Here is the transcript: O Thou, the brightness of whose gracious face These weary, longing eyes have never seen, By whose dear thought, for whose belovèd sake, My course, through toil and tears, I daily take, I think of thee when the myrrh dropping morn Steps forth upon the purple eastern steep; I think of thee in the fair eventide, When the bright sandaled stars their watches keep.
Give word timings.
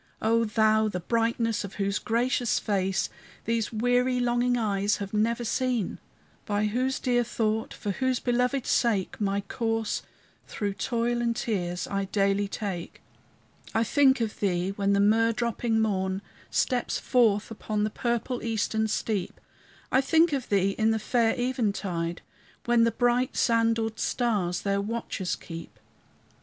O 0.19 0.45
Thou, 0.45 0.87
the 0.87 0.99
brightness 0.99 1.63
of 1.63 1.75
whose 1.75 1.99
gracious 1.99 2.57
face 2.57 3.07
These 3.45 3.71
weary, 3.71 4.19
longing 4.19 4.57
eyes 4.57 4.97
have 4.97 5.13
never 5.13 5.43
seen, 5.45 5.99
By 6.43 6.65
whose 6.65 6.97
dear 6.99 7.23
thought, 7.23 7.71
for 7.71 7.91
whose 7.91 8.19
belovèd 8.19 8.65
sake, 8.65 9.21
My 9.21 9.41
course, 9.41 10.01
through 10.47 10.73
toil 10.73 11.21
and 11.21 11.35
tears, 11.35 11.87
I 11.87 12.05
daily 12.05 12.47
take, 12.47 13.03
I 13.75 13.83
think 13.83 14.21
of 14.21 14.39
thee 14.39 14.71
when 14.71 14.93
the 14.93 14.99
myrrh 14.99 15.33
dropping 15.33 15.79
morn 15.79 16.23
Steps 16.49 16.97
forth 16.97 17.51
upon 17.51 17.83
the 17.83 17.91
purple 17.91 18.43
eastern 18.43 18.87
steep; 18.87 19.39
I 19.91 20.01
think 20.01 20.33
of 20.33 20.49
thee 20.49 20.71
in 20.79 20.89
the 20.89 20.97
fair 20.97 21.35
eventide, 21.39 22.23
When 22.65 22.85
the 22.85 22.91
bright 22.91 23.37
sandaled 23.37 23.99
stars 23.99 24.61
their 24.63 24.81
watches 24.81 25.35
keep. 25.35 25.79